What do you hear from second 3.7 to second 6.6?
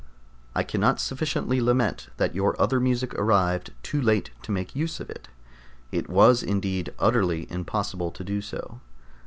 too late to make use of it. It was